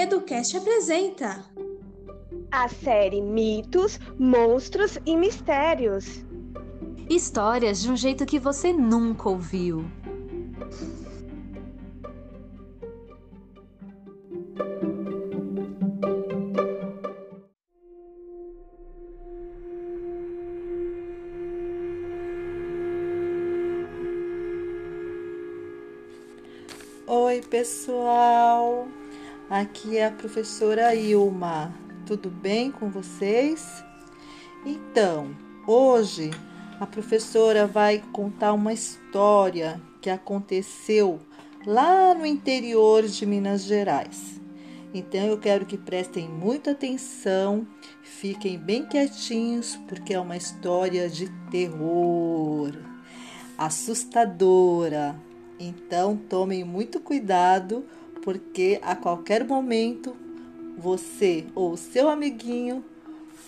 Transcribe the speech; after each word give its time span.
Educast 0.00 0.56
apresenta 0.56 1.44
a 2.52 2.68
série 2.68 3.20
Mitos, 3.20 3.98
Monstros 4.16 4.96
e 5.04 5.16
Mistérios. 5.16 6.24
Histórias 7.10 7.82
de 7.82 7.90
um 7.90 7.96
jeito 7.96 8.24
que 8.24 8.38
você 8.38 8.72
nunca 8.72 9.28
ouviu. 9.28 9.84
Oi, 27.08 27.40
pessoal. 27.50 28.86
Aqui 29.50 29.96
é 29.96 30.04
a 30.04 30.10
professora 30.10 30.94
Ilma. 30.94 31.74
Tudo 32.04 32.28
bem 32.28 32.70
com 32.70 32.90
vocês? 32.90 33.82
Então, 34.62 35.34
hoje 35.66 36.30
a 36.78 36.86
professora 36.86 37.66
vai 37.66 38.04
contar 38.12 38.52
uma 38.52 38.74
história 38.74 39.80
que 40.02 40.10
aconteceu 40.10 41.18
lá 41.64 42.14
no 42.14 42.26
interior 42.26 43.04
de 43.04 43.24
Minas 43.24 43.62
Gerais. 43.62 44.38
Então 44.92 45.20
eu 45.20 45.38
quero 45.38 45.64
que 45.64 45.78
prestem 45.78 46.28
muita 46.28 46.72
atenção, 46.72 47.66
fiquem 48.02 48.58
bem 48.58 48.84
quietinhos, 48.84 49.76
porque 49.88 50.12
é 50.12 50.20
uma 50.20 50.36
história 50.36 51.08
de 51.08 51.26
terror, 51.50 52.72
assustadora. 53.56 55.18
Então 55.58 56.16
tomem 56.16 56.64
muito 56.64 57.00
cuidado, 57.00 57.86
porque 58.28 58.78
a 58.82 58.94
qualquer 58.94 59.42
momento 59.42 60.14
você 60.76 61.46
ou 61.54 61.78
seu 61.78 62.10
amiguinho 62.10 62.84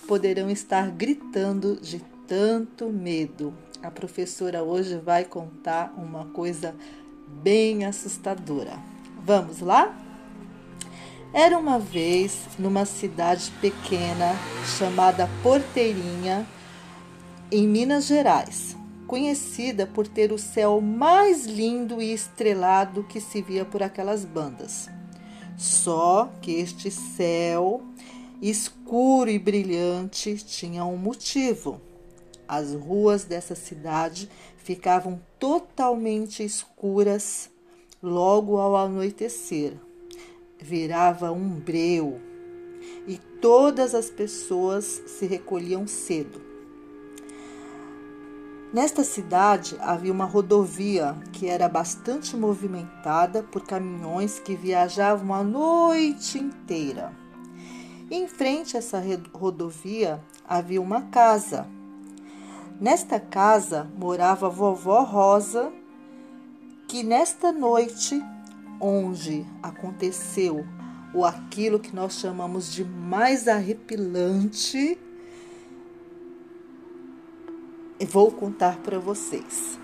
poderão 0.09 0.48
estar 0.48 0.91
gritando 0.91 1.78
de 1.83 2.03
tanto 2.27 2.89
medo. 2.89 3.53
A 3.83 3.91
professora 3.91 4.62
hoje 4.62 4.97
vai 4.97 5.27
contar 5.27 5.92
uma 5.98 6.25
coisa 6.28 6.75
bem 7.42 7.84
assustadora. 7.84 8.73
Vamos 9.23 9.61
lá? 9.61 9.95
Era 11.34 11.58
uma 11.58 11.78
vez 11.78 12.48
numa 12.58 12.86
cidade 12.86 13.53
pequena 13.61 14.34
chamada 14.78 15.28
Porteirinha, 15.42 16.47
em 17.53 17.69
Minas 17.69 18.06
Gerais 18.06 18.70
conhecida 19.11 19.89
por 19.89 20.06
ter 20.06 20.30
o 20.30 20.39
céu 20.39 20.80
mais 20.80 21.44
lindo 21.44 22.00
e 22.00 22.12
estrelado 22.12 23.03
que 23.03 23.20
se 23.20 23.42
via 23.42 23.64
por 23.64 23.83
aquelas 23.83 24.25
bandas. 24.25 24.89
Só 25.58 26.33
que 26.41 26.52
este 26.52 26.92
céu 26.92 27.83
escuro 28.41 29.28
e 29.28 29.36
brilhante 29.36 30.36
tinha 30.36 30.84
um 30.84 30.97
motivo. 30.97 31.80
As 32.47 32.72
ruas 32.72 33.25
dessa 33.25 33.56
cidade 33.56 34.30
ficavam 34.58 35.20
totalmente 35.41 36.45
escuras 36.45 37.50
logo 38.00 38.58
ao 38.58 38.77
anoitecer. 38.77 39.72
Virava 40.56 41.33
um 41.33 41.48
breu 41.48 42.20
e 43.08 43.19
todas 43.41 43.92
as 43.92 44.08
pessoas 44.08 45.02
se 45.05 45.27
recolhiam 45.27 45.84
cedo 45.89 46.50
Nesta 48.73 49.03
cidade 49.03 49.77
havia 49.81 50.13
uma 50.13 50.25
rodovia 50.25 51.17
que 51.33 51.49
era 51.49 51.69
bastante 51.69 52.37
movimentada 52.37 53.43
por 53.43 53.65
caminhões 53.65 54.39
que 54.39 54.55
viajavam 54.55 55.35
a 55.35 55.43
noite 55.43 56.39
inteira. 56.39 57.13
Em 58.09 58.29
frente 58.29 58.77
a 58.77 58.79
essa 58.79 59.03
rodovia 59.35 60.23
havia 60.48 60.80
uma 60.80 61.03
casa. 61.03 61.67
Nesta 62.80 63.19
casa 63.19 63.91
morava 63.98 64.47
a 64.47 64.51
vovó 64.51 65.03
Rosa, 65.03 65.73
que 66.86 67.03
nesta 67.03 67.51
noite, 67.51 68.23
onde 68.80 69.45
aconteceu 69.61 70.64
o 71.13 71.25
aquilo 71.25 71.80
que 71.80 71.95
nós 71.95 72.20
chamamos 72.20 72.73
de 72.73 72.85
mais 72.85 73.48
arrepilante, 73.48 74.97
vou 78.06 78.30
contar 78.30 78.78
para 78.78 78.98
vocês. 78.98 79.78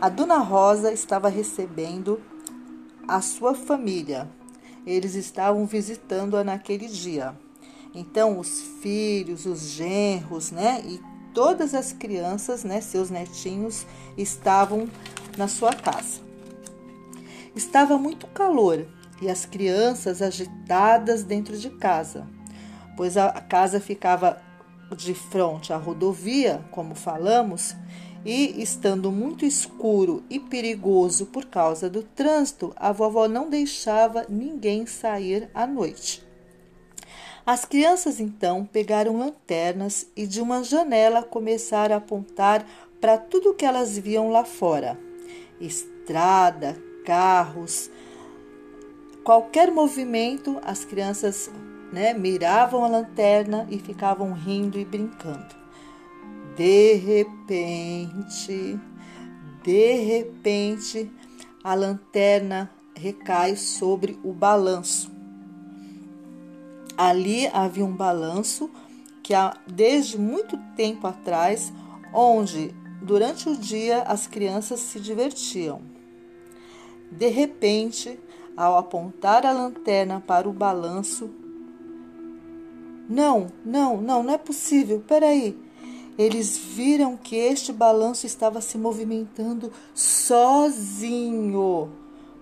A 0.00 0.08
Dona 0.08 0.38
Rosa 0.38 0.92
estava 0.92 1.28
recebendo 1.28 2.20
a 3.06 3.20
sua 3.20 3.54
família. 3.54 4.28
Eles 4.86 5.14
estavam 5.14 5.66
visitando-a 5.66 6.44
naquele 6.44 6.86
dia. 6.86 7.34
Então, 7.94 8.38
os 8.38 8.60
filhos, 8.80 9.46
os 9.46 9.70
genros, 9.70 10.50
né, 10.50 10.82
e 10.84 11.00
todas 11.34 11.74
as 11.74 11.92
crianças, 11.92 12.64
né, 12.64 12.80
seus 12.80 13.10
netinhos, 13.10 13.86
estavam 14.16 14.88
na 15.36 15.48
sua 15.48 15.72
casa. 15.72 16.20
Estava 17.56 17.98
muito 17.98 18.26
calor 18.28 18.86
e 19.20 19.28
as 19.28 19.44
crianças 19.44 20.22
agitadas 20.22 21.24
dentro 21.24 21.58
de 21.58 21.70
casa, 21.70 22.26
pois 22.96 23.16
a 23.16 23.32
casa 23.32 23.80
ficava 23.80 24.40
de 24.96 25.14
frente 25.14 25.72
à 25.72 25.76
rodovia, 25.76 26.64
como 26.70 26.94
falamos, 26.94 27.74
e 28.24 28.60
estando 28.60 29.12
muito 29.12 29.44
escuro 29.44 30.22
e 30.28 30.38
perigoso 30.38 31.26
por 31.26 31.46
causa 31.46 31.88
do 31.88 32.02
trânsito, 32.02 32.72
a 32.76 32.92
vovó 32.92 33.28
não 33.28 33.48
deixava 33.48 34.26
ninguém 34.28 34.86
sair 34.86 35.50
à 35.54 35.66
noite. 35.66 36.26
As 37.46 37.64
crianças 37.64 38.20
então 38.20 38.66
pegaram 38.66 39.16
lanternas 39.16 40.06
e 40.14 40.26
de 40.26 40.40
uma 40.40 40.62
janela 40.62 41.22
começaram 41.22 41.94
a 41.94 41.98
apontar 41.98 42.66
para 43.00 43.16
tudo 43.16 43.54
que 43.54 43.64
elas 43.64 43.96
viam 43.96 44.30
lá 44.30 44.44
fora: 44.44 44.98
estrada, 45.58 46.76
carros, 47.06 47.90
qualquer 49.24 49.70
movimento, 49.70 50.60
as 50.62 50.84
crianças 50.84 51.50
né, 51.92 52.12
miravam 52.12 52.84
a 52.84 52.88
lanterna 52.88 53.66
e 53.70 53.78
ficavam 53.78 54.32
rindo 54.32 54.78
e 54.78 54.84
brincando. 54.84 55.56
De 56.56 56.94
repente, 56.94 58.78
de 59.62 59.92
repente, 59.94 61.10
a 61.62 61.74
lanterna 61.74 62.70
recai 62.94 63.54
sobre 63.56 64.18
o 64.24 64.32
balanço. 64.32 65.10
Ali 66.96 67.46
havia 67.48 67.84
um 67.84 67.94
balanço 67.94 68.70
que 69.22 69.34
há 69.34 69.56
desde 69.66 70.18
muito 70.18 70.58
tempo 70.74 71.06
atrás, 71.06 71.72
onde 72.12 72.74
durante 73.02 73.48
o 73.48 73.56
dia 73.56 74.02
as 74.02 74.26
crianças 74.26 74.80
se 74.80 74.98
divertiam. 74.98 75.80
De 77.12 77.28
repente, 77.28 78.18
ao 78.56 78.76
apontar 78.76 79.46
a 79.46 79.52
lanterna 79.52 80.20
para 80.26 80.48
o 80.48 80.52
balanço, 80.52 81.30
não, 83.08 83.46
não, 83.64 83.96
não, 83.96 84.22
não 84.22 84.34
é 84.34 84.38
possível. 84.38 85.02
Peraí. 85.06 85.56
Eles 86.18 86.58
viram 86.58 87.16
que 87.16 87.36
este 87.36 87.72
balanço 87.72 88.26
estava 88.26 88.60
se 88.60 88.76
movimentando 88.76 89.72
sozinho. 89.94 91.90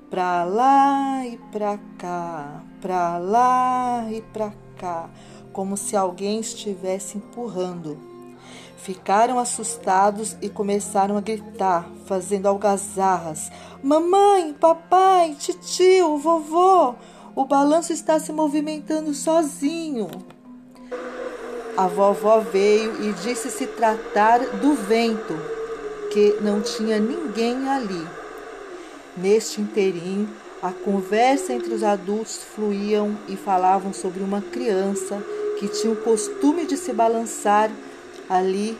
Para 0.08 0.44
lá 0.44 1.26
e 1.26 1.36
para 1.52 1.78
cá, 1.98 2.62
para 2.80 3.18
lá 3.18 4.06
e 4.10 4.22
para 4.22 4.54
cá, 4.78 5.10
como 5.52 5.76
se 5.76 5.94
alguém 5.94 6.40
estivesse 6.40 7.18
empurrando. 7.18 7.98
Ficaram 8.78 9.38
assustados 9.38 10.36
e 10.40 10.48
começaram 10.48 11.18
a 11.18 11.20
gritar, 11.20 11.90
fazendo 12.06 12.46
algazarras: 12.46 13.50
Mamãe, 13.82 14.54
papai, 14.54 15.34
titio, 15.34 16.16
vovô, 16.16 16.94
o 17.34 17.44
balanço 17.44 17.92
está 17.92 18.18
se 18.20 18.32
movimentando 18.32 19.12
sozinho. 19.12 20.08
A 21.76 21.86
vovó 21.86 22.40
veio 22.40 23.04
e 23.04 23.12
disse 23.12 23.50
se 23.50 23.66
tratar 23.66 24.38
do 24.38 24.72
vento, 24.72 25.38
que 26.10 26.38
não 26.40 26.62
tinha 26.62 26.98
ninguém 26.98 27.68
ali. 27.68 28.06
Neste 29.14 29.60
interim, 29.60 30.26
a 30.62 30.72
conversa 30.72 31.52
entre 31.52 31.74
os 31.74 31.82
adultos 31.82 32.40
fluíam 32.54 33.14
e 33.28 33.36
falavam 33.36 33.92
sobre 33.92 34.22
uma 34.22 34.40
criança 34.40 35.22
que 35.58 35.68
tinha 35.68 35.92
o 35.92 35.96
costume 35.96 36.64
de 36.64 36.78
se 36.78 36.94
balançar 36.94 37.70
ali, 38.26 38.78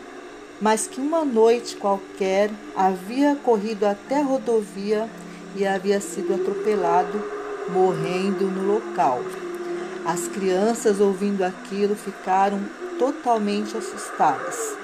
mas 0.59 0.87
que 0.87 0.99
uma 0.99 1.23
noite 1.23 1.75
qualquer 1.75 2.49
havia 2.75 3.35
corrido 3.35 3.85
até 3.85 4.21
a 4.21 4.23
rodovia 4.23 5.07
e 5.55 5.67
havia 5.67 6.01
sido 6.01 6.33
atropelado, 6.33 7.23
morrendo 7.69 8.45
no 8.45 8.73
local. 8.73 9.21
As 10.03 10.27
crianças, 10.27 10.99
ouvindo 10.99 11.43
aquilo, 11.43 11.95
ficaram 11.95 12.59
totalmente 12.97 13.75
assustadas. 13.77 14.77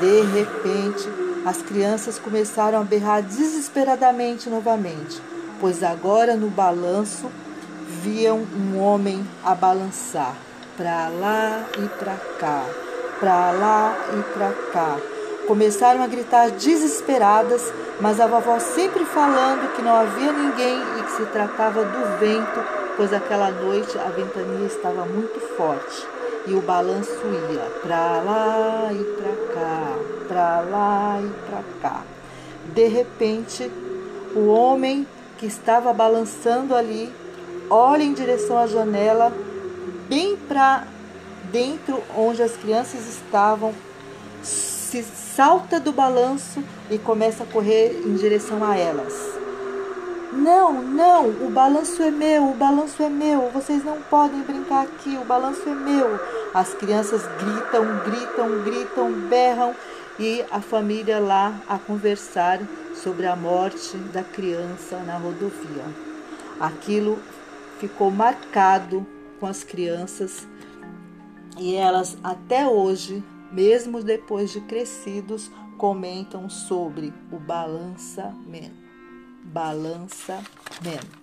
De 0.00 0.20
repente, 0.20 1.08
as 1.44 1.60
crianças 1.62 2.18
começaram 2.18 2.80
a 2.80 2.84
berrar 2.84 3.22
desesperadamente 3.22 4.48
novamente, 4.48 5.20
pois 5.60 5.82
agora 5.82 6.36
no 6.36 6.48
balanço 6.48 7.30
viam 8.02 8.38
um 8.38 8.80
homem 8.80 9.26
a 9.44 9.54
balançar 9.54 10.34
para 10.76 11.08
lá 11.08 11.64
e 11.78 11.88
para 11.98 12.16
cá, 12.38 12.64
para 13.20 13.50
lá 13.52 13.96
e 14.16 14.22
para 14.32 14.52
cá. 14.72 14.96
Começaram 15.46 16.02
a 16.02 16.06
gritar 16.06 16.50
desesperadas, 16.50 17.72
mas 18.00 18.20
a 18.20 18.26
vovó 18.26 18.58
sempre 18.58 19.04
falando 19.04 19.74
que 19.74 19.82
não 19.82 19.94
havia 19.94 20.32
ninguém 20.32 20.80
e 20.98 21.02
que 21.02 21.12
se 21.12 21.26
tratava 21.26 21.84
do 21.84 22.18
vento, 22.18 22.64
pois 22.96 23.12
aquela 23.12 23.50
noite 23.50 23.98
a 23.98 24.08
ventania 24.10 24.66
estava 24.66 25.04
muito 25.04 25.40
forte 25.56 26.21
e 26.46 26.54
o 26.54 26.62
balanço 26.62 27.12
ia 27.52 27.70
para 27.82 28.22
lá 28.22 28.90
e 28.92 29.04
para 29.04 29.54
cá, 29.54 29.98
para 30.28 30.60
lá 30.60 31.20
e 31.22 31.50
para 31.50 31.62
cá. 31.80 32.02
De 32.74 32.86
repente, 32.88 33.70
o 34.34 34.46
homem 34.46 35.06
que 35.38 35.46
estava 35.46 35.92
balançando 35.92 36.74
ali 36.74 37.12
olha 37.68 38.02
em 38.02 38.12
direção 38.12 38.58
à 38.58 38.66
janela, 38.66 39.32
bem 40.08 40.36
para 40.36 40.86
dentro 41.50 42.02
onde 42.16 42.42
as 42.42 42.56
crianças 42.56 43.08
estavam, 43.08 43.74
se 44.42 45.02
salta 45.02 45.80
do 45.80 45.92
balanço 45.92 46.62
e 46.90 46.98
começa 46.98 47.44
a 47.44 47.46
correr 47.46 48.02
em 48.04 48.14
direção 48.14 48.62
a 48.64 48.76
elas. 48.76 49.41
Não, 50.32 50.82
não, 50.82 51.28
o 51.28 51.50
balanço 51.50 52.02
é 52.02 52.10
meu, 52.10 52.48
o 52.48 52.54
balanço 52.54 53.02
é 53.02 53.08
meu, 53.10 53.50
vocês 53.50 53.84
não 53.84 54.00
podem 54.00 54.40
brincar 54.40 54.84
aqui, 54.84 55.14
o 55.18 55.26
balanço 55.26 55.68
é 55.68 55.74
meu. 55.74 56.18
As 56.54 56.72
crianças 56.72 57.22
gritam, 57.38 57.98
gritam, 58.02 58.64
gritam, 58.64 59.12
berram 59.28 59.74
e 60.18 60.42
a 60.50 60.62
família 60.62 61.20
lá 61.20 61.60
a 61.68 61.78
conversar 61.78 62.60
sobre 62.94 63.26
a 63.26 63.36
morte 63.36 63.98
da 63.98 64.24
criança 64.24 65.00
na 65.00 65.18
rodovia. 65.18 65.84
Aquilo 66.58 67.18
ficou 67.78 68.10
marcado 68.10 69.06
com 69.38 69.46
as 69.46 69.62
crianças 69.62 70.48
e 71.58 71.74
elas 71.74 72.16
até 72.24 72.66
hoje, 72.66 73.22
mesmo 73.52 74.02
depois 74.02 74.50
de 74.50 74.62
crescidos, 74.62 75.50
comentam 75.76 76.48
sobre 76.48 77.12
o 77.30 77.38
balançamento 77.38 78.81
balançamento. 79.52 81.22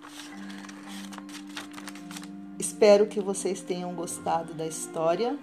Espero 2.58 3.06
que 3.06 3.20
vocês 3.20 3.60
tenham 3.60 3.94
gostado 3.94 4.54
da 4.54 4.66
história 4.66 5.36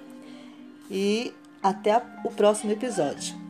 e 0.89 1.33
até 1.61 2.01
o 2.23 2.31
próximo 2.31 2.71
episódio. 2.71 3.46